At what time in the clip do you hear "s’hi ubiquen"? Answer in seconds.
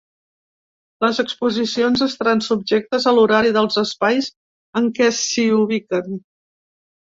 5.21-6.21